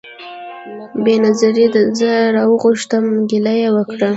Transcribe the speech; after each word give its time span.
بېنظیري 1.03 1.65
زه 1.99 2.11
راوغوښتم 2.35 3.05
ګیله 3.29 3.53
یې 3.61 3.69
وکړه 3.75 4.09